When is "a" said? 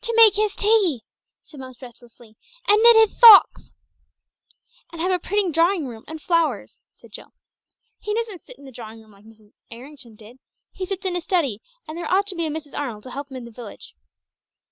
5.12-5.20, 12.44-12.50